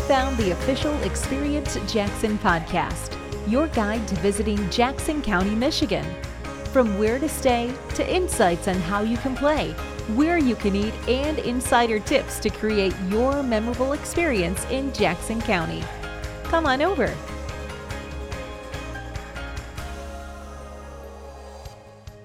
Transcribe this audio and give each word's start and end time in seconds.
found 0.00 0.36
the 0.36 0.52
official 0.52 0.94
Experience 1.02 1.78
Jackson 1.86 2.38
podcast, 2.38 3.16
your 3.50 3.68
guide 3.68 4.06
to 4.08 4.14
visiting 4.16 4.68
Jackson 4.70 5.20
County, 5.22 5.54
Michigan. 5.54 6.04
From 6.72 6.98
where 6.98 7.18
to 7.18 7.28
stay 7.28 7.72
to 7.94 8.08
insights 8.14 8.68
on 8.68 8.76
how 8.76 9.02
you 9.02 9.16
can 9.18 9.36
play, 9.36 9.72
where 10.14 10.38
you 10.38 10.56
can 10.56 10.74
eat, 10.74 10.94
and 11.08 11.38
insider 11.40 11.98
tips 12.00 12.38
to 12.40 12.50
create 12.50 12.94
your 13.08 13.42
memorable 13.42 13.92
experience 13.92 14.64
in 14.70 14.92
Jackson 14.92 15.40
County. 15.42 15.82
Come 16.44 16.66
on 16.66 16.82
over. 16.82 17.14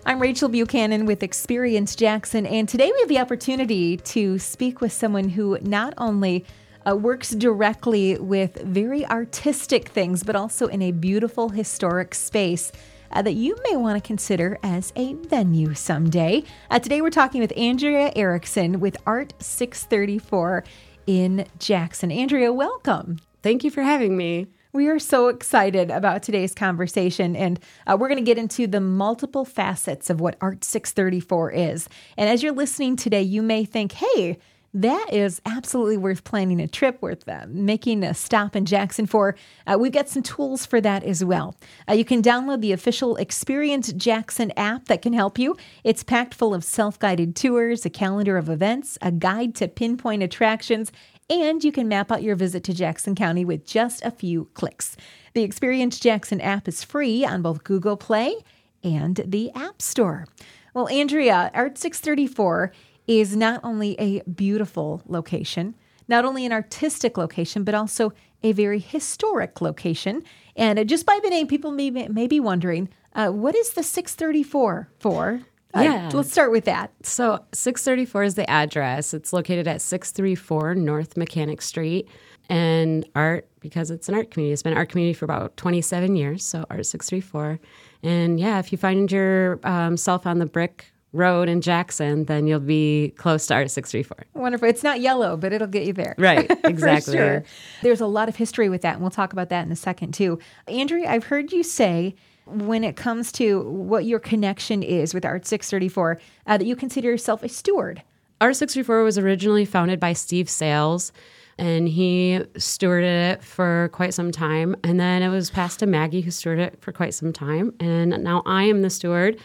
I'm 0.08 0.22
Rachel 0.22 0.50
Buchanan 0.50 1.06
with 1.08 1.24
Experience 1.24 1.96
Jackson, 1.96 2.46
and 2.46 2.70
today 2.70 2.92
we 2.94 3.00
have 3.00 3.10
the 3.10 3.20
opportunity 3.20 3.98
to 3.98 4.38
speak 4.38 4.80
with 4.80 4.94
someone 4.94 5.30
who 5.30 5.58
not 5.62 5.96
only 5.98 6.46
uh, 6.88 6.96
works 6.96 7.32
directly 7.32 8.18
with 8.18 8.62
very 8.62 9.06
artistic 9.08 9.90
things, 9.90 10.24
but 10.24 10.36
also 10.36 10.68
in 10.68 10.82
a 10.82 10.92
beautiful 10.92 11.50
historic 11.50 12.16
space. 12.16 12.72
Uh, 13.12 13.22
that 13.22 13.34
you 13.34 13.56
may 13.70 13.78
want 13.78 13.96
to 13.96 14.06
consider 14.06 14.58
as 14.64 14.92
a 14.96 15.14
venue 15.14 15.74
someday. 15.74 16.44
Uh, 16.70 16.80
today, 16.80 17.02
we're 17.02 17.10
talking 17.12 17.40
with 17.40 17.56
Andrea 17.56 18.12
Ericksen 18.14 18.78
with 18.78 18.98
Art 19.06 19.32
634 19.40 20.66
in 21.08 21.46
Jackson. 21.60 22.12
Andrea, 22.12 22.52
welcome. 22.52 23.20
Thank 23.42 23.64
you 23.64 23.70
for 23.70 23.84
having 23.84 24.18
me. 24.18 24.48
We 24.74 24.90
are 24.90 25.00
so 25.00 25.30
excited 25.30 25.90
about 25.90 26.22
today's 26.24 26.54
conversation, 26.54 27.34
and 27.34 27.62
uh, 27.88 27.96
we're 27.98 28.10
going 28.10 28.20
to 28.20 28.26
get 28.26 28.38
into 28.38 28.68
the 28.68 28.82
multiple 28.82 29.46
facets 29.46 30.10
of 30.10 30.20
what 30.20 30.36
Art 30.42 30.66
634 30.66 31.52
is. 31.52 31.88
And 32.18 32.30
as 32.30 32.44
you're 32.44 32.52
listening 32.52 32.98
today, 32.98 33.22
you 33.22 33.42
may 33.42 33.64
think, 33.64 33.94
hey, 33.94 34.38
that 34.76 35.14
is 35.14 35.42
absolutely 35.46 35.96
worth 35.96 36.26
planning 36.26 36.60
a 36.60 36.68
trip, 36.68 37.02
worth 37.02 37.28
uh, 37.30 37.46
making 37.48 38.04
a 38.04 38.14
stop 38.14 38.58
in 38.58 38.66
Jackson 38.66 39.06
for. 39.06 39.38
Uh, 39.66 39.78
we've 39.80 39.94
got 39.94 40.10
some 40.10 40.22
tools 40.22 40.66
for 40.66 40.82
that 40.82 41.02
as 41.06 41.24
well. 41.24 41.56
Uh, 41.90 41.94
you 41.94 42.04
can 42.04 42.22
download 42.22 42.60
the 42.60 42.74
official 42.74 43.16
Experience 43.16 43.94
Jackson 43.94 44.52
app 44.58 44.86
that 44.86 45.02
can 45.02 45.14
help 45.14 45.40
you. 45.40 45.56
It's 45.86 46.04
packed 46.04 46.34
full 46.34 46.54
of 46.54 46.66
self 46.66 47.00
guided 47.00 47.38
tours, 47.38 47.86
a 47.86 47.90
calendar 47.90 48.36
of 48.36 48.50
events, 48.50 48.98
a 49.02 49.14
guide 49.14 49.56
to 49.56 49.70
pinpoint 49.70 50.24
attractions, 50.24 50.92
and 51.30 51.64
you 51.64 51.72
can 51.72 51.88
map 51.88 52.12
out 52.12 52.22
your 52.22 52.36
visit 52.36 52.66
to 52.66 52.74
Jackson 52.74 53.16
County 53.16 53.46
with 53.46 53.66
just 53.66 54.04
a 54.04 54.12
few 54.12 54.50
clicks. 54.56 54.98
The 55.34 55.44
Experience 55.44 56.02
Jackson 56.02 56.42
app 56.42 56.68
is 56.68 56.84
free 56.84 57.24
on 57.24 57.42
both 57.42 57.64
Google 57.64 57.96
Play 57.96 58.36
and 58.84 59.22
the 59.26 59.52
App 59.56 59.82
Store. 59.82 60.28
Well, 60.74 60.90
Andrea, 60.90 61.50
Art 61.54 61.78
634 61.78 62.74
is 63.08 63.36
not 63.36 63.60
only 63.64 63.96
a 64.00 64.22
beautiful 64.24 65.02
location, 65.08 65.76
not 66.08 66.26
only 66.26 66.46
an 66.46 66.52
artistic 66.52 67.18
location, 67.18 67.64
but 67.64 67.76
also 67.76 68.14
a 68.44 68.52
very 68.52 68.80
historic 68.80 69.62
location. 69.62 70.24
And 70.56 70.88
just 70.88 71.06
by 71.06 71.20
the 71.24 71.30
name, 71.30 71.48
people 71.48 71.72
may, 71.72 71.90
may 71.90 72.28
be 72.28 72.40
wondering 72.40 72.90
uh, 73.14 73.30
what 73.30 73.56
is 73.56 73.72
the 73.72 73.84
634 73.84 74.90
for? 75.00 75.42
Uh, 75.74 75.82
yeah. 75.82 76.10
let's 76.14 76.32
start 76.32 76.52
with 76.52 76.66
that. 76.66 76.92
So, 77.04 77.44
634 77.54 78.24
is 78.24 78.36
the 78.36 78.50
address. 78.50 79.14
It's 79.14 79.34
located 79.34 79.68
at 79.68 79.82
634 79.82 80.76
North 80.76 81.18
Mechanic 81.18 81.62
Street. 81.62 82.08
And 82.48 83.06
art, 83.16 83.50
because 83.60 83.92
it's 83.92 84.08
an 84.08 84.16
art 84.16 84.32
community, 84.32 84.54
it's 84.54 84.62
been 84.62 84.74
an 84.74 84.78
art 84.78 84.90
community 84.90 85.14
for 85.14 85.26
about 85.26 85.58
27 85.58 86.16
years. 86.16 86.46
So, 86.46 86.66
Art 86.70 86.86
634. 86.86 87.60
And 88.04 88.40
yeah, 88.40 88.60
if 88.60 88.72
you 88.72 88.78
find 88.78 89.12
yourself 89.12 90.26
um, 90.26 90.32
on 90.32 90.40
the 90.40 90.46
brick 90.46 90.94
road 91.16 91.50
in 91.50 91.62
Jackson, 91.62 92.26
then 92.26 92.46
you'll 92.48 92.60
be 92.60 93.14
close 93.18 93.48
to 93.48 93.54
Art 93.56 93.72
634. 93.72 94.26
Wonderful. 94.42 94.68
It's 94.68 94.84
not 94.84 95.00
yellow, 95.02 95.38
but 95.38 95.54
it'll 95.54 95.68
get 95.68 95.86
you 95.86 95.94
there. 95.94 96.16
Right, 96.26 96.50
exactly. 96.64 97.18
sure. 97.18 97.44
There's 97.84 98.02
a 98.02 98.08
lot 98.08 98.30
of 98.30 98.36
history 98.36 98.68
with 98.68 98.82
that, 98.82 98.94
and 98.94 99.02
we'll 99.02 99.12
talk 99.12 99.32
about 99.32 99.50
that 99.50 99.66
in 99.66 99.72
a 99.72 99.76
second, 99.76 100.14
too. 100.14 100.40
Andrea, 100.68 101.10
I've 101.10 101.26
heard 101.26 101.52
you 101.52 101.62
say 101.64 102.16
when 102.46 102.84
it 102.84 102.96
comes 102.96 103.32
to 103.34 103.62
what 103.70 104.06
your 104.06 104.20
connection 104.20 104.82
is 104.84 105.14
with 105.14 105.24
Art 105.26 105.46
634, 105.46 106.20
uh, 106.48 106.58
that 106.58 106.66
you 106.66 106.76
consider 106.76 107.10
yourself 107.10 107.44
a 107.44 107.50
steward. 107.50 108.02
Art 108.42 108.56
634 108.56 109.04
was 109.04 109.18
originally 109.18 109.66
founded 109.66 110.00
by 110.00 110.14
Steve 110.14 110.50
Sales, 110.50 111.12
and 111.58 111.88
he 111.88 112.42
stewarded 112.56 113.34
it 113.34 113.44
for 113.44 113.90
quite 113.94 114.14
some 114.14 114.32
time. 114.32 114.76
And 114.84 115.00
then 115.00 115.22
it 115.22 115.30
was 115.30 115.50
passed 115.50 115.80
to 115.80 115.86
Maggie, 115.86 116.22
who 116.22 116.32
stewarded 116.32 116.68
it 116.68 116.82
for 116.82 116.92
quite 116.92 117.14
some 117.14 117.32
time. 117.32 117.74
And 117.80 118.24
now 118.24 118.44
I 118.46 118.64
am 118.64 118.82
the 118.82 118.90
steward, 118.90 119.40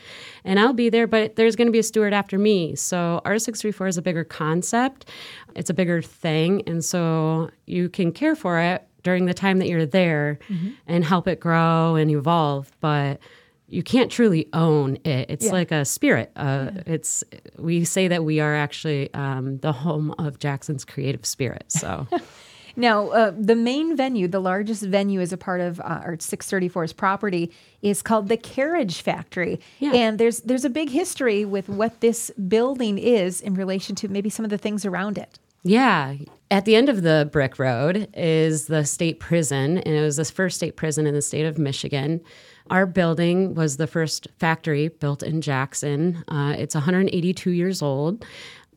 and 0.44 0.59
I'll 0.59 0.72
be 0.72 0.88
there, 0.88 1.06
but 1.06 1.37
there's 1.37 1.56
going 1.56 1.69
to 1.69 1.72
be 1.72 1.78
a 1.78 1.84
steward 1.84 2.12
after 2.12 2.38
me. 2.38 2.75
So 2.75 3.20
Art 3.25 3.43
634 3.43 3.87
is 3.87 3.99
a 3.99 4.03
bigger 4.03 4.25
concept, 4.25 5.06
it's 5.54 5.70
a 5.70 5.75
bigger 5.75 6.03
thing. 6.03 6.62
And 6.66 6.84
so 6.84 7.50
you 7.66 7.88
can 7.88 8.12
care 8.12 8.34
for 8.34 8.59
it 8.59 8.87
during 9.03 9.26
the 9.26 9.34
time 9.34 9.59
that 9.59 9.69
you're 9.69 9.87
there 9.87 10.38
mm-hmm. 10.49 10.70
and 10.87 11.04
help 11.04 11.26
it 11.28 11.41
grow 11.41 11.94
and 11.94 12.10
evolve. 12.10 12.70
But 12.81 13.20
you 13.70 13.82
can't 13.82 14.10
truly 14.10 14.48
own 14.53 14.97
it. 15.04 15.31
It's 15.31 15.47
yeah. 15.47 15.53
like 15.53 15.70
a 15.70 15.84
spirit. 15.84 16.32
Uh, 16.36 16.70
yeah. 16.75 16.82
It's 16.86 17.25
we 17.56 17.84
say 17.84 18.08
that 18.08 18.25
we 18.25 18.41
are 18.41 18.54
actually 18.54 19.12
um, 19.14 19.58
the 19.58 19.72
home 19.72 20.14
of 20.19 20.38
Jackson's 20.38 20.84
creative 20.84 21.25
spirit. 21.25 21.64
So. 21.69 22.06
Now, 22.76 23.08
uh, 23.08 23.32
the 23.36 23.56
main 23.56 23.97
venue, 23.97 24.28
the 24.28 24.41
largest 24.41 24.84
venue 24.84 25.20
as 25.20 25.32
a 25.32 25.36
part 25.36 25.60
of 25.60 25.81
uh, 25.81 26.03
Art 26.04 26.20
634's 26.20 26.92
property, 26.92 27.53
is 27.82 28.00
called 28.00 28.28
the 28.28 28.36
Carriage 28.36 29.03
Factory. 29.03 29.60
Yeah. 29.81 29.92
And 29.92 30.19
there's 30.19 30.41
there's 30.41 30.64
a 30.64 30.70
big 30.70 30.88
history 30.88 31.44
with 31.44 31.69
what 31.69 32.00
this 32.00 32.31
building 32.31 32.97
is 32.97 33.41
in 33.41 33.54
relation 33.54 33.97
to 33.97 34.08
maybe 34.08 34.31
some 34.31 34.44
of 34.44 34.50
the 34.50 34.56
things 34.56 34.87
around 34.87 35.19
it. 35.19 35.38
Yeah. 35.62 36.14
At 36.50 36.64
the 36.64 36.75
end 36.75 36.88
of 36.88 37.02
the 37.02 37.28
brick 37.31 37.58
road 37.58 38.08
is 38.14 38.66
the 38.66 38.84
state 38.84 39.20
prison, 39.20 39.78
and 39.78 39.94
it 39.94 40.00
was 40.00 40.16
the 40.16 40.25
first 40.25 40.56
state 40.56 40.76
prison 40.76 41.06
in 41.06 41.14
the 41.14 41.22
state 41.22 41.47
of 41.47 41.58
Michigan. 41.58 42.20
Our 42.70 42.86
building 42.86 43.54
was 43.54 43.76
the 43.76 43.88
first 43.88 44.28
factory 44.38 44.88
built 44.88 45.22
in 45.22 45.41
Jackson. 45.41 46.25
Uh, 46.28 46.54
it's 46.56 46.75
182 46.75 47.50
years 47.50 47.82
old, 47.82 48.25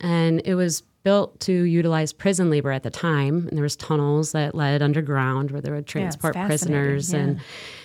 and 0.02 0.42
it 0.46 0.56
was 0.56 0.82
built 1.04 1.38
to 1.42 1.52
utilize 1.52 2.14
prison 2.14 2.50
labor 2.50 2.72
at 2.72 2.84
the 2.84 2.90
time 2.90 3.48
and 3.48 3.52
there 3.52 3.64
was 3.64 3.76
tunnels 3.76 4.32
that 4.32 4.56
led 4.56 4.82
underground 4.82 5.52
where 5.52 5.62
they 5.62 5.70
would 5.70 5.86
transport 5.86 6.36
yeah, 6.36 6.48
prisoners 6.48 7.14
yeah. 7.14 7.20
and 7.20 7.42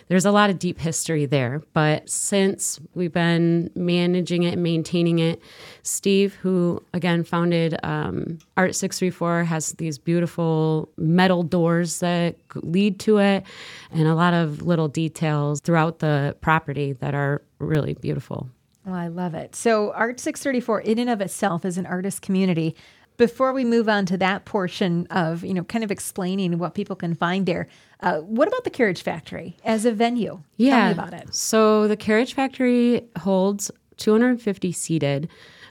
there's 0.06 0.24
a 0.24 0.30
lot 0.30 0.50
of 0.50 0.58
deep 0.58 0.78
history 0.78 1.26
there 1.26 1.60
but 1.72 2.08
since 2.08 2.78
we've 2.94 3.12
been 3.12 3.70
managing 3.74 4.44
it 4.44 4.54
and 4.54 4.62
maintaining 4.62 5.18
it 5.18 5.42
steve 5.82 6.34
who 6.34 6.82
again 6.94 7.24
founded 7.24 7.76
um, 7.82 8.38
art 8.56 8.74
634 8.74 9.44
has 9.44 9.72
these 9.72 9.98
beautiful 9.98 10.88
metal 10.96 11.42
doors 11.42 11.98
that 12.00 12.36
lead 12.54 13.00
to 13.00 13.18
it 13.18 13.44
and 13.90 14.06
a 14.06 14.14
lot 14.14 14.32
of 14.32 14.62
little 14.62 14.88
details 14.88 15.60
throughout 15.60 15.98
the 15.98 16.36
property 16.40 16.92
that 16.92 17.14
are 17.14 17.42
really 17.58 17.94
beautiful 17.94 18.48
well, 18.88 18.96
I 18.96 19.08
love 19.08 19.34
it. 19.34 19.54
So, 19.54 19.92
Art 19.92 20.18
634, 20.18 20.80
in 20.80 20.98
and 20.98 21.10
of 21.10 21.20
itself, 21.20 21.66
is 21.66 21.76
an 21.76 21.84
artist 21.84 22.22
community 22.22 22.74
before 23.18 23.52
we 23.52 23.64
move 23.64 23.88
on 23.88 24.06
to 24.06 24.16
that 24.16 24.46
portion 24.46 25.06
of 25.10 25.44
you 25.44 25.52
know 25.52 25.64
kind 25.64 25.84
of 25.84 25.90
explaining 25.90 26.58
what 26.58 26.74
people 26.74 26.96
can 26.96 27.14
find 27.14 27.44
there 27.44 27.68
uh, 28.00 28.18
what 28.18 28.48
about 28.48 28.64
the 28.64 28.70
carriage 28.70 29.02
factory 29.02 29.56
as 29.64 29.84
a 29.84 29.92
venue? 29.92 30.42
Yeah. 30.56 30.90
about 30.90 31.12
it. 31.12 31.34
So 31.34 31.88
the 31.88 31.96
carriage 31.96 32.34
factory 32.34 33.04
holds 33.18 33.70
250 33.96 34.72
seated 34.72 35.28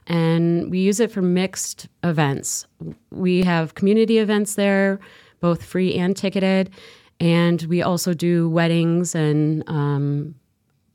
and 0.08 0.70
we 0.70 0.80
use 0.80 1.00
it 1.00 1.12
for 1.12 1.22
mixed 1.22 1.88
events. 2.04 2.66
We 3.12 3.44
have 3.44 3.76
community 3.76 4.18
events 4.18 4.56
there 4.56 5.00
both 5.40 5.64
free 5.64 5.96
and 5.96 6.18
ticketed 6.18 6.70
and 7.20 7.62
we 7.64 7.82
also 7.82 8.14
do 8.14 8.50
weddings 8.50 9.16
and 9.16 9.68
um, 9.70 10.36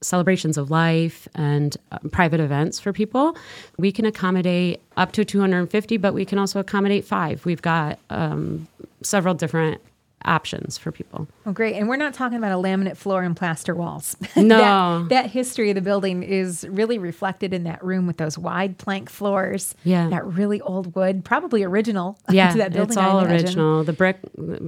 celebrations 0.02 0.58
of 0.58 0.70
life 0.70 1.28
and 1.34 1.76
uh, 1.90 1.98
private 2.10 2.40
events 2.40 2.80
for 2.80 2.92
people. 2.92 3.36
We 3.78 3.92
can 3.92 4.04
accommodate 4.04 4.80
up 4.96 5.12
to 5.12 5.24
250, 5.24 5.96
but 5.96 6.14
we 6.14 6.24
can 6.24 6.38
also 6.38 6.60
accommodate 6.60 7.04
five. 7.04 7.44
We've 7.44 7.62
got 7.62 7.98
um, 8.10 8.68
several 9.02 9.34
different 9.34 9.80
options 10.24 10.78
for 10.78 10.92
people. 10.92 11.26
Oh, 11.46 11.52
great. 11.52 11.74
And 11.74 11.88
we're 11.88 11.96
not 11.96 12.14
talking 12.14 12.38
about 12.38 12.52
a 12.52 12.62
laminate 12.62 12.96
floor 12.96 13.22
and 13.22 13.36
plaster 13.36 13.74
walls. 13.74 14.16
No. 14.36 15.02
that, 15.02 15.08
that, 15.10 15.30
history 15.30 15.70
of 15.70 15.76
the 15.76 15.80
building 15.82 16.22
is 16.22 16.66
really 16.68 16.98
reflected 16.98 17.54
in 17.54 17.64
that 17.64 17.82
room 17.84 18.06
with 18.06 18.16
those 18.16 18.36
wide 18.36 18.76
plank 18.76 19.08
floors. 19.08 19.74
Yeah. 19.84 20.08
That 20.08 20.26
really 20.26 20.60
old 20.60 20.94
wood, 20.94 21.24
probably 21.24 21.62
original 21.62 22.18
yeah, 22.30 22.50
to 22.50 22.58
that 22.58 22.72
building. 22.72 22.90
It's 22.90 22.96
all 22.96 23.24
original. 23.24 23.84
The 23.84 23.92
brick, 23.92 24.18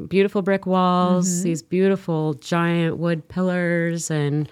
beautiful 0.08 0.42
brick 0.42 0.66
walls, 0.66 1.28
mm-hmm. 1.28 1.44
these 1.44 1.62
beautiful 1.62 2.34
giant 2.34 2.98
wood 2.98 3.26
pillars 3.28 4.10
and 4.10 4.48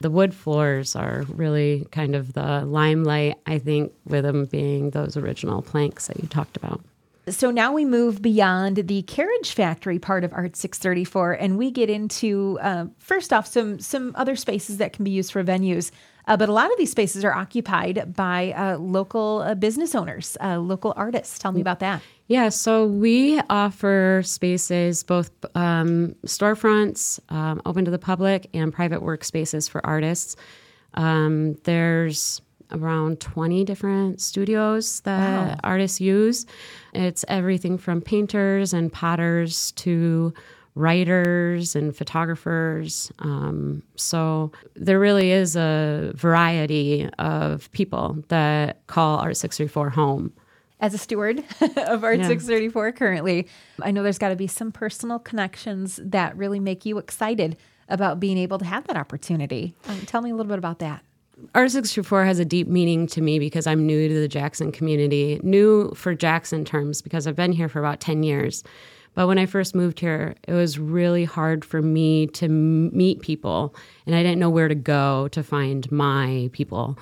the 0.00 0.10
wood 0.10 0.34
floors 0.34 0.94
are 0.96 1.24
really 1.28 1.86
kind 1.90 2.14
of 2.14 2.32
the 2.32 2.64
limelight, 2.64 3.36
I 3.46 3.58
think, 3.58 3.92
with 4.04 4.24
them 4.24 4.44
being 4.46 4.90
those 4.90 5.16
original 5.16 5.62
planks 5.62 6.06
that 6.08 6.20
you 6.20 6.28
talked 6.28 6.56
about. 6.56 6.80
So 7.28 7.50
now 7.50 7.72
we 7.72 7.84
move 7.84 8.22
beyond 8.22 8.76
the 8.76 9.02
carriage 9.02 9.52
factory 9.52 9.98
part 9.98 10.22
of 10.22 10.32
Art 10.32 10.54
634, 10.54 11.32
and 11.32 11.58
we 11.58 11.72
get 11.72 11.90
into 11.90 12.56
uh, 12.62 12.86
first 12.98 13.32
off 13.32 13.48
some 13.48 13.80
some 13.80 14.12
other 14.14 14.36
spaces 14.36 14.76
that 14.76 14.92
can 14.92 15.04
be 15.04 15.10
used 15.10 15.32
for 15.32 15.42
venues. 15.42 15.90
Uh, 16.28 16.36
but 16.36 16.48
a 16.48 16.52
lot 16.52 16.70
of 16.70 16.78
these 16.78 16.90
spaces 16.90 17.24
are 17.24 17.32
occupied 17.32 18.14
by 18.14 18.52
uh, 18.52 18.78
local 18.78 19.42
uh, 19.42 19.54
business 19.54 19.94
owners, 19.94 20.36
uh, 20.40 20.58
local 20.58 20.92
artists. 20.96 21.38
Tell 21.38 21.52
me 21.52 21.60
about 21.60 21.80
that. 21.80 22.00
Yeah, 22.28 22.48
so 22.48 22.86
we 22.86 23.40
offer 23.48 24.22
spaces, 24.24 25.04
both 25.04 25.30
um, 25.54 26.16
storefronts 26.26 27.20
um, 27.28 27.62
open 27.64 27.84
to 27.84 27.90
the 27.90 28.00
public 28.00 28.50
and 28.52 28.72
private 28.72 29.00
workspaces 29.00 29.70
for 29.70 29.84
artists. 29.86 30.34
Um, 30.94 31.54
there's 31.64 32.40
around 32.72 33.20
20 33.20 33.64
different 33.64 34.20
studios 34.20 35.00
that 35.02 35.48
wow. 35.48 35.60
artists 35.62 36.00
use. 36.00 36.46
It's 36.94 37.24
everything 37.28 37.78
from 37.78 38.00
painters 38.00 38.72
and 38.72 38.92
potters 38.92 39.70
to 39.72 40.34
writers 40.74 41.76
and 41.76 41.96
photographers. 41.96 43.10
Um, 43.20 43.82
so 43.94 44.50
there 44.74 44.98
really 44.98 45.30
is 45.30 45.56
a 45.56 46.12
variety 46.14 47.08
of 47.18 47.70
people 47.72 48.22
that 48.28 48.84
call 48.88 49.18
Art 49.18 49.36
634 49.36 49.90
home. 49.90 50.32
As 50.78 50.92
a 50.92 50.98
steward 50.98 51.42
of 51.76 52.04
Art 52.04 52.18
yeah. 52.18 52.28
634 52.28 52.92
currently, 52.92 53.48
I 53.82 53.90
know 53.90 54.02
there's 54.02 54.18
got 54.18 54.28
to 54.28 54.36
be 54.36 54.46
some 54.46 54.72
personal 54.72 55.18
connections 55.18 55.98
that 56.02 56.36
really 56.36 56.60
make 56.60 56.84
you 56.84 56.98
excited 56.98 57.56
about 57.88 58.20
being 58.20 58.36
able 58.36 58.58
to 58.58 58.64
have 58.64 58.86
that 58.88 58.96
opportunity. 58.96 59.74
Um, 59.88 60.00
tell 60.02 60.20
me 60.20 60.30
a 60.30 60.34
little 60.34 60.50
bit 60.50 60.58
about 60.58 60.80
that. 60.80 61.02
Art 61.54 61.70
634 61.70 62.24
has 62.24 62.38
a 62.38 62.44
deep 62.44 62.66
meaning 62.66 63.06
to 63.08 63.20
me 63.20 63.38
because 63.38 63.66
I'm 63.66 63.86
new 63.86 64.08
to 64.08 64.14
the 64.20 64.28
Jackson 64.28 64.72
community, 64.72 65.38
new 65.42 65.92
for 65.94 66.14
Jackson 66.14 66.64
terms 66.64 67.02
because 67.02 67.26
I've 67.26 67.36
been 67.36 67.52
here 67.52 67.68
for 67.68 67.78
about 67.78 68.00
10 68.00 68.22
years. 68.22 68.64
But 69.14 69.28
when 69.28 69.38
I 69.38 69.46
first 69.46 69.74
moved 69.74 70.00
here, 70.00 70.34
it 70.46 70.52
was 70.52 70.78
really 70.78 71.24
hard 71.24 71.64
for 71.64 71.80
me 71.80 72.26
to 72.28 72.48
meet 72.48 73.20
people, 73.20 73.74
and 74.04 74.14
I 74.14 74.22
didn't 74.22 74.38
know 74.38 74.50
where 74.50 74.68
to 74.68 74.74
go 74.74 75.28
to 75.28 75.42
find 75.42 75.90
my 75.90 76.50
people. 76.52 76.98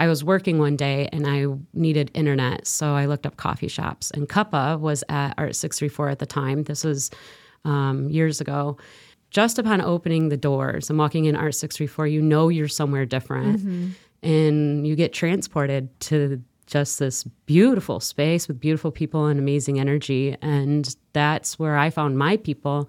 I 0.00 0.08
was 0.08 0.24
working 0.24 0.58
one 0.58 0.76
day 0.76 1.08
and 1.12 1.26
I 1.26 1.46
needed 1.72 2.10
internet, 2.14 2.66
so 2.66 2.94
I 2.94 3.06
looked 3.06 3.26
up 3.26 3.36
coffee 3.36 3.68
shops. 3.68 4.10
And 4.10 4.28
Cuppa 4.28 4.78
was 4.78 5.04
at 5.08 5.34
Art 5.38 5.54
634 5.54 6.08
at 6.08 6.18
the 6.18 6.26
time. 6.26 6.64
This 6.64 6.84
was 6.84 7.10
um, 7.64 8.08
years 8.08 8.40
ago. 8.40 8.76
Just 9.30 9.58
upon 9.58 9.80
opening 9.80 10.28
the 10.28 10.36
doors 10.36 10.90
and 10.90 10.98
walking 10.98 11.24
in 11.24 11.36
Art 11.36 11.54
634, 11.54 12.06
you 12.06 12.22
know 12.22 12.48
you're 12.48 12.68
somewhere 12.68 13.06
different. 13.06 13.60
Mm-hmm. 13.60 13.88
And 14.28 14.86
you 14.86 14.96
get 14.96 15.12
transported 15.12 15.88
to 16.00 16.42
just 16.66 16.98
this 16.98 17.24
beautiful 17.46 18.00
space 18.00 18.48
with 18.48 18.58
beautiful 18.58 18.90
people 18.90 19.26
and 19.26 19.38
amazing 19.38 19.78
energy. 19.78 20.36
And 20.40 20.94
that's 21.12 21.58
where 21.58 21.76
I 21.76 21.90
found 21.90 22.18
my 22.18 22.36
people. 22.38 22.88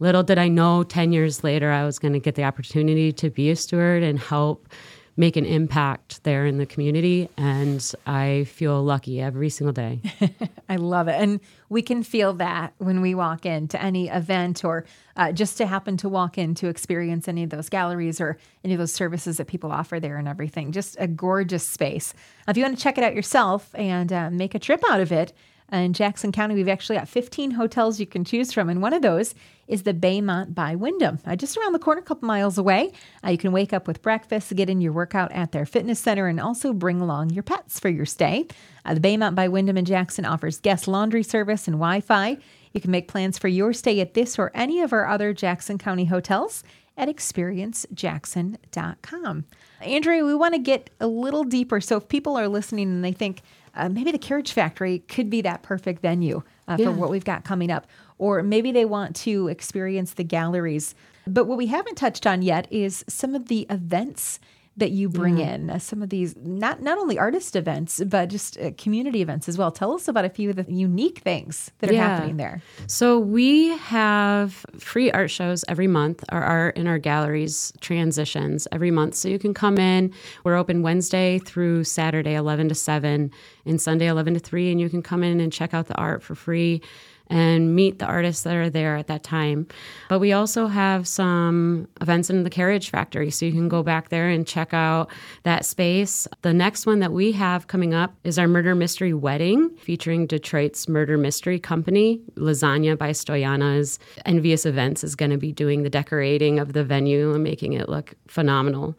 Little 0.00 0.22
did 0.22 0.38
I 0.38 0.48
know 0.48 0.82
10 0.82 1.12
years 1.12 1.44
later, 1.44 1.70
I 1.70 1.84
was 1.84 1.98
going 1.98 2.14
to 2.14 2.18
get 2.18 2.34
the 2.34 2.44
opportunity 2.44 3.12
to 3.12 3.30
be 3.30 3.50
a 3.50 3.56
steward 3.56 4.02
and 4.02 4.18
help 4.18 4.68
make 5.16 5.36
an 5.36 5.44
impact 5.44 6.24
there 6.24 6.46
in 6.46 6.58
the 6.58 6.66
community. 6.66 7.28
And 7.36 7.92
I 8.06 8.44
feel 8.44 8.82
lucky 8.82 9.20
every 9.20 9.50
single 9.50 9.72
day. 9.72 10.00
I 10.68 10.76
love 10.76 11.08
it. 11.08 11.20
And 11.20 11.40
we 11.68 11.82
can 11.82 12.02
feel 12.02 12.32
that 12.34 12.72
when 12.78 13.00
we 13.00 13.14
walk 13.14 13.44
into 13.44 13.80
any 13.80 14.08
event 14.08 14.64
or 14.64 14.84
uh, 15.16 15.32
just 15.32 15.58
to 15.58 15.66
happen 15.66 15.96
to 15.98 16.08
walk 16.08 16.38
in 16.38 16.54
to 16.56 16.68
experience 16.68 17.28
any 17.28 17.42
of 17.42 17.50
those 17.50 17.68
galleries 17.68 18.20
or 18.20 18.38
any 18.64 18.72
of 18.72 18.78
those 18.78 18.92
services 18.92 19.36
that 19.36 19.46
people 19.46 19.70
offer 19.70 20.00
there 20.00 20.16
and 20.16 20.28
everything. 20.28 20.72
Just 20.72 20.96
a 20.98 21.06
gorgeous 21.06 21.66
space. 21.66 22.14
If 22.48 22.56
you 22.56 22.62
want 22.62 22.76
to 22.76 22.82
check 22.82 22.96
it 22.96 23.04
out 23.04 23.14
yourself 23.14 23.70
and 23.74 24.12
uh, 24.12 24.30
make 24.30 24.54
a 24.54 24.58
trip 24.58 24.82
out 24.88 25.00
of 25.00 25.12
it, 25.12 25.32
in 25.80 25.92
Jackson 25.92 26.32
County, 26.32 26.54
we've 26.54 26.68
actually 26.68 26.96
got 26.96 27.08
15 27.08 27.52
hotels 27.52 27.98
you 27.98 28.06
can 28.06 28.24
choose 28.24 28.52
from, 28.52 28.68
and 28.68 28.82
one 28.82 28.92
of 28.92 29.02
those 29.02 29.34
is 29.68 29.84
the 29.84 29.94
Baymont 29.94 30.54
by 30.54 30.74
Wyndham, 30.74 31.18
uh, 31.24 31.34
just 31.34 31.56
around 31.56 31.72
the 31.72 31.78
corner, 31.78 32.00
a 32.00 32.04
couple 32.04 32.26
miles 32.26 32.58
away. 32.58 32.92
Uh, 33.24 33.30
you 33.30 33.38
can 33.38 33.52
wake 33.52 33.72
up 33.72 33.86
with 33.86 34.02
breakfast, 34.02 34.54
get 34.54 34.68
in 34.68 34.82
your 34.82 34.92
workout 34.92 35.32
at 35.32 35.52
their 35.52 35.64
fitness 35.64 35.98
center, 35.98 36.26
and 36.26 36.38
also 36.38 36.72
bring 36.72 37.00
along 37.00 37.30
your 37.30 37.42
pets 37.42 37.80
for 37.80 37.88
your 37.88 38.04
stay. 38.04 38.46
Uh, 38.84 38.94
the 38.94 39.00
Baymont 39.00 39.34
by 39.34 39.48
Wyndham 39.48 39.78
in 39.78 39.84
Jackson 39.84 40.26
offers 40.26 40.58
guest 40.58 40.86
laundry 40.86 41.22
service 41.22 41.66
and 41.66 41.76
Wi 41.76 42.00
Fi. 42.00 42.36
You 42.72 42.80
can 42.80 42.90
make 42.90 43.08
plans 43.08 43.38
for 43.38 43.48
your 43.48 43.72
stay 43.72 44.00
at 44.00 44.14
this 44.14 44.38
or 44.38 44.50
any 44.54 44.80
of 44.80 44.92
our 44.92 45.06
other 45.06 45.32
Jackson 45.32 45.78
County 45.78 46.06
hotels 46.06 46.64
at 46.96 47.08
experiencejackson.com. 47.08 49.44
Andrea, 49.80 50.24
we 50.24 50.34
want 50.34 50.54
to 50.54 50.60
get 50.60 50.90
a 51.00 51.06
little 51.06 51.44
deeper. 51.44 51.80
So 51.80 51.96
if 51.96 52.08
people 52.08 52.36
are 52.36 52.48
listening 52.48 52.88
and 52.88 53.04
they 53.04 53.12
think, 53.12 53.42
uh, 53.74 53.88
maybe 53.88 54.12
the 54.12 54.18
Carriage 54.18 54.52
Factory 54.52 55.00
could 55.00 55.30
be 55.30 55.40
that 55.42 55.62
perfect 55.62 56.02
venue 56.02 56.42
uh, 56.68 56.76
yeah. 56.78 56.86
for 56.86 56.92
what 56.92 57.10
we've 57.10 57.24
got 57.24 57.44
coming 57.44 57.70
up. 57.70 57.86
Or 58.18 58.42
maybe 58.42 58.72
they 58.72 58.84
want 58.84 59.16
to 59.16 59.48
experience 59.48 60.14
the 60.14 60.24
galleries. 60.24 60.94
But 61.26 61.46
what 61.46 61.58
we 61.58 61.66
haven't 61.66 61.96
touched 61.96 62.26
on 62.26 62.42
yet 62.42 62.66
is 62.70 63.04
some 63.08 63.34
of 63.34 63.48
the 63.48 63.66
events 63.70 64.40
that 64.76 64.90
you 64.90 65.08
bring 65.08 65.38
yeah. 65.38 65.54
in 65.54 65.70
uh, 65.70 65.78
some 65.78 66.02
of 66.02 66.08
these 66.08 66.34
not 66.36 66.80
not 66.80 66.98
only 66.98 67.18
artist 67.18 67.56
events 67.56 68.02
but 68.06 68.28
just 68.28 68.58
uh, 68.58 68.70
community 68.78 69.20
events 69.20 69.48
as 69.48 69.58
well. 69.58 69.70
Tell 69.70 69.92
us 69.92 70.08
about 70.08 70.24
a 70.24 70.30
few 70.30 70.50
of 70.50 70.56
the 70.56 70.64
unique 70.68 71.18
things 71.18 71.70
that 71.78 71.90
are 71.90 71.94
yeah. 71.94 72.08
happening 72.08 72.36
there. 72.36 72.62
So 72.86 73.18
we 73.18 73.68
have 73.68 74.64
free 74.78 75.10
art 75.10 75.30
shows 75.30 75.64
every 75.68 75.88
month. 75.88 76.24
Our 76.30 76.42
art 76.42 76.76
in 76.76 76.86
our 76.86 76.98
galleries 76.98 77.72
transitions 77.80 78.66
every 78.72 78.90
month. 78.90 79.14
So 79.14 79.28
you 79.28 79.38
can 79.38 79.54
come 79.54 79.78
in. 79.78 80.12
We're 80.44 80.56
open 80.56 80.82
wednesday 80.82 81.38
through 81.38 81.84
saturday 81.84 82.34
11 82.34 82.68
to 82.68 82.74
7 82.74 83.30
and 83.64 83.80
sunday 83.80 84.06
11 84.06 84.34
to 84.34 84.40
3 84.40 84.70
and 84.70 84.80
you 84.80 84.88
can 84.88 85.02
come 85.02 85.22
in 85.22 85.40
and 85.40 85.52
check 85.52 85.74
out 85.74 85.86
the 85.86 85.94
art 85.96 86.22
for 86.22 86.34
free 86.34 86.82
and 87.32 87.74
meet 87.74 87.98
the 87.98 88.04
artists 88.04 88.42
that 88.42 88.54
are 88.54 88.68
there 88.68 88.94
at 88.94 89.06
that 89.06 89.22
time. 89.22 89.66
But 90.10 90.18
we 90.18 90.32
also 90.32 90.66
have 90.66 91.08
some 91.08 91.88
events 92.02 92.28
in 92.28 92.44
the 92.44 92.50
Carriage 92.50 92.90
Factory, 92.90 93.30
so 93.30 93.46
you 93.46 93.52
can 93.52 93.70
go 93.70 93.82
back 93.82 94.10
there 94.10 94.28
and 94.28 94.46
check 94.46 94.74
out 94.74 95.10
that 95.44 95.64
space. 95.64 96.28
The 96.42 96.52
next 96.52 96.84
one 96.84 96.98
that 96.98 97.12
we 97.12 97.32
have 97.32 97.68
coming 97.68 97.94
up 97.94 98.14
is 98.22 98.38
our 98.38 98.46
Murder 98.46 98.74
Mystery 98.74 99.14
Wedding, 99.14 99.70
featuring 99.78 100.26
Detroit's 100.26 100.86
Murder 100.88 101.16
Mystery 101.16 101.58
Company. 101.58 102.20
Lasagna 102.34 102.98
by 102.98 103.12
Stoyana's 103.12 103.98
Envious 104.26 104.66
Events 104.66 105.02
is 105.02 105.16
going 105.16 105.30
to 105.30 105.38
be 105.38 105.52
doing 105.52 105.84
the 105.84 105.90
decorating 105.90 106.58
of 106.58 106.74
the 106.74 106.84
venue 106.84 107.32
and 107.32 107.42
making 107.42 107.72
it 107.72 107.88
look 107.88 108.14
phenomenal. 108.28 108.94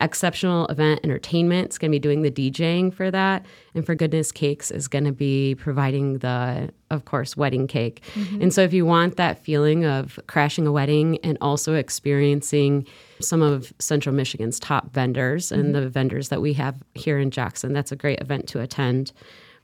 Exceptional 0.00 0.66
Event 0.66 1.00
Entertainment 1.04 1.70
is 1.70 1.78
going 1.78 1.90
to 1.90 1.94
be 1.94 1.98
doing 1.98 2.22
the 2.22 2.30
DJing 2.30 2.92
for 2.92 3.10
that. 3.10 3.46
And 3.74 3.84
For 3.84 3.94
Goodness 3.94 4.30
Cakes 4.30 4.70
is 4.70 4.88
going 4.88 5.04
to 5.04 5.12
be 5.12 5.54
providing 5.54 6.18
the, 6.18 6.70
of 6.90 7.04
course, 7.04 7.36
wedding 7.36 7.66
cake. 7.66 8.02
Mm-hmm. 8.14 8.42
And 8.42 8.54
so, 8.54 8.62
if 8.62 8.72
you 8.72 8.84
want 8.84 9.16
that 9.16 9.38
feeling 9.38 9.84
of 9.84 10.20
crashing 10.26 10.66
a 10.66 10.72
wedding 10.72 11.18
and 11.24 11.38
also 11.40 11.74
experiencing 11.74 12.86
some 13.20 13.42
of 13.42 13.72
Central 13.78 14.14
Michigan's 14.14 14.60
top 14.60 14.92
vendors 14.92 15.46
mm-hmm. 15.46 15.60
and 15.60 15.74
the 15.74 15.88
vendors 15.88 16.28
that 16.28 16.42
we 16.42 16.52
have 16.54 16.82
here 16.94 17.18
in 17.18 17.30
Jackson, 17.30 17.72
that's 17.72 17.92
a 17.92 17.96
great 17.96 18.20
event 18.20 18.48
to 18.48 18.60
attend. 18.60 19.12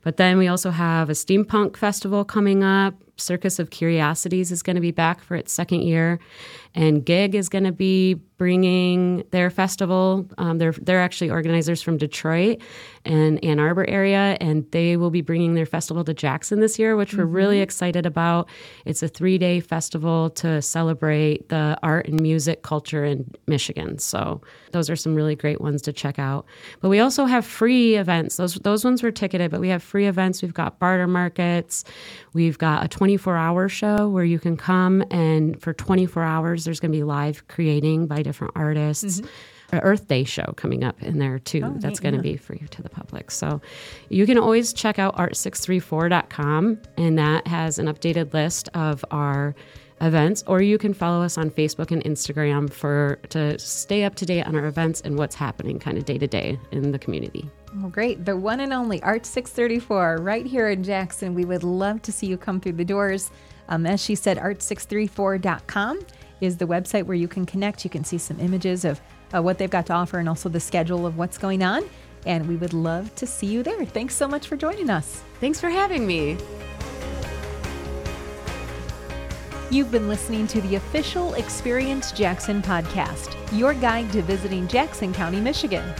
But 0.03 0.17
then 0.17 0.37
we 0.37 0.49
also 0.49 0.71
have 0.71 1.09
a 1.11 1.13
steampunk 1.13 1.77
festival 1.77 2.25
coming 2.25 2.63
up. 2.63 2.95
Circus 3.17 3.59
of 3.59 3.71
Curiosities 3.71 4.51
is 4.51 4.63
going 4.63 4.75
to 4.75 4.83
be 4.83 4.91
back 4.91 5.23
for 5.23 5.37
its 5.37 5.53
second 5.53 5.83
year, 5.83 6.19
and 6.75 7.05
Gig 7.05 7.35
is 7.35 7.49
going 7.49 7.65
to 7.65 7.73
be 7.73 8.15
bringing 8.43 9.23
their 9.31 9.51
festival. 9.51 10.27
Um, 10.37 10.59
they're 10.59 10.73
they're 10.73 11.01
actually 11.01 11.31
organizers 11.31 11.81
from 11.81 11.97
Detroit 11.97 12.61
and 13.05 13.43
Ann 13.45 13.61
Arbor 13.61 13.89
area, 13.89 14.37
and 14.41 14.69
they 14.73 14.97
will 14.97 15.11
be 15.11 15.21
bringing 15.21 15.55
their 15.55 15.65
festival 15.65 16.03
to 16.03 16.13
Jackson 16.13 16.59
this 16.59 16.77
year, 16.77 16.97
which 16.97 17.11
mm-hmm. 17.11 17.19
we're 17.19 17.27
really 17.27 17.57
mm-hmm. 17.59 17.63
excited 17.63 18.05
about. 18.05 18.49
It's 18.85 19.01
a 19.01 19.07
three 19.07 19.39
day 19.39 19.61
festival 19.61 20.31
to 20.31 20.61
celebrate 20.61 21.51
the 21.51 21.79
art 21.85 22.09
and 22.09 22.21
music 22.21 22.63
culture 22.63 23.05
in 23.05 23.31
Michigan. 23.47 23.99
So 23.99 24.41
those 24.73 24.91
are 24.91 24.97
some 24.97 25.15
really 25.15 25.37
great 25.37 25.61
ones 25.61 25.81
to 25.83 25.93
check 25.93 26.19
out. 26.19 26.45
But 26.81 26.89
we 26.89 26.99
also 26.99 27.27
have 27.27 27.47
free 27.47 27.95
events. 27.95 28.39
Those 28.39 28.55
those 28.55 28.85
ones 28.85 29.05
were 29.05 29.13
ticketed, 29.13 29.53
but 29.53 29.61
we 29.61 29.69
have 29.69 29.85
free 29.85 30.09
events. 30.09 30.43
We've 30.43 30.53
got 30.53 30.81
barter 30.81 31.07
markets. 31.07 31.85
We've 32.33 32.59
got 32.59 32.85
a 32.85 32.89
24 32.89 33.37
hour 33.37 33.69
show 33.69 34.09
where 34.09 34.25
you 34.25 34.41
can 34.41 34.57
come 34.57 35.05
and 35.13 35.63
for 35.63 35.73
24 35.73 36.25
hours 36.25 36.65
there's 36.65 36.81
going 36.81 36.91
to 36.91 36.99
be 36.99 37.05
live 37.05 37.47
creating 37.47 38.09
by 38.09 38.23
different 38.33 38.55
artists. 38.57 39.21
Mm-hmm. 39.21 39.29
Earth 39.81 40.07
Day 40.09 40.25
show 40.25 40.53
coming 40.57 40.85
up 40.85 41.03
in 41.03 41.19
there 41.19 41.39
too. 41.39 41.63
Oh, 41.65 41.75
That's 41.77 42.01
going 42.01 42.13
to 42.13 42.19
yeah. 42.19 42.35
be 42.35 42.37
free 42.37 42.63
to 42.71 42.83
the 42.83 42.91
public. 42.91 43.31
So 43.31 43.61
you 44.11 44.27
can 44.27 44.39
always 44.39 44.73
check 44.73 44.99
out 44.99 45.17
art634.com, 45.17 46.79
and 46.97 47.19
that 47.19 47.47
has 47.47 47.79
an 47.79 47.87
updated 47.87 48.35
list 48.35 48.69
of 48.75 49.05
our 49.11 49.55
events. 50.03 50.45
Or 50.47 50.61
you 50.61 50.79
can 50.79 50.93
follow 50.93 51.23
us 51.23 51.39
on 51.39 51.51
Facebook 51.51 51.91
and 51.91 52.03
Instagram 52.05 52.71
for 52.71 53.19
to 53.31 53.59
stay 53.59 54.05
up 54.05 54.15
to 54.17 54.27
date 54.27 54.47
on 54.47 54.57
our 54.57 54.67
events 54.67 55.01
and 55.01 55.17
what's 55.17 55.35
happening 55.35 55.79
kind 55.79 55.97
of 55.97 56.05
day 56.05 56.19
to 56.19 56.27
day 56.27 56.59
in 56.71 56.93
the 56.93 56.99
community. 56.99 57.49
Well, 57.77 57.89
great. 57.89 58.25
The 58.25 58.37
one 58.37 58.61
and 58.61 58.73
only 58.73 59.03
Art 59.03 59.25
634 59.25 60.19
right 60.21 60.45
here 60.45 60.69
in 60.69 60.83
Jackson. 60.83 61.35
We 61.35 61.47
would 61.47 61.65
love 61.65 62.03
to 62.03 62.13
see 62.13 62.27
you 62.27 62.37
come 62.37 62.61
through 62.61 62.73
the 62.73 62.85
doors. 62.85 63.31
Um, 63.69 63.87
as 63.87 64.03
she 64.03 64.17
said, 64.17 64.37
art634.com 64.39 66.01
is 66.43 66.57
the 66.57 66.67
website 66.67 67.05
where 67.05 67.17
you 67.17 67.29
can 67.29 67.47
connect. 67.47 67.85
You 67.85 67.91
can 67.91 68.03
see 68.03 68.19
some 68.19 68.41
images 68.41 68.85
of 68.85 69.01
uh, 69.33 69.41
what 69.41 69.59
they've 69.59 69.71
got 69.71 69.87
to 69.87 69.93
offer 69.93 70.19
and 70.19 70.29
also 70.29 70.49
the 70.49 70.61
schedule 70.61 71.07
of 71.07 71.17
what's 71.17 71.39
going 71.39 71.63
on. 71.63 71.85
And 72.27 72.49
we 72.49 72.57
would 72.57 72.75
love 72.75 73.15
to 73.15 73.27
see 73.27 73.47
you 73.47 73.63
there. 73.63 73.85
Thanks 73.85 74.17
so 74.17 74.27
much 74.27 74.49
for 74.49 74.57
joining 74.57 74.91
us. 74.91 75.23
Thanks 75.41 75.61
for 75.61 75.71
having 75.71 76.05
me. 76.05 76.37
You've 79.71 79.93
been 79.93 80.09
listening 80.09 80.49
to 80.49 80.61
the 80.63 80.75
official 80.75 81.33
Experience 81.35 82.13
Jackson 82.13 82.61
podcast, 82.61 83.35
your 83.57 83.73
guide 83.73 84.13
to 84.13 84.21
visiting 84.21 84.67
Jackson 84.69 85.15
County, 85.15 85.41
Michigan. 85.41 85.95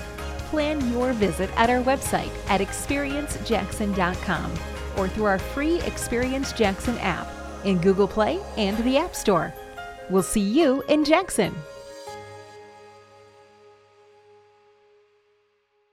Plan 0.51 0.93
your 0.93 1.13
visit 1.15 1.49
at 1.57 1.71
our 1.71 1.83
website 1.83 2.33
at 2.51 2.61
experiencejackson.com 2.61 4.53
or 4.99 5.09
through 5.09 5.25
our 5.25 5.39
free 5.39 5.81
Experience 5.83 6.53
Jackson 6.53 6.99
app 6.99 7.29
in 7.65 7.79
Google 7.79 8.09
Play 8.09 8.41
and 8.59 8.77
the 8.85 8.99
App 8.99 9.15
Store. 9.15 9.55
We'll 10.13 10.23
see 10.23 10.41
you 10.43 10.85
in 10.89 11.07
Jackson. 11.07 11.55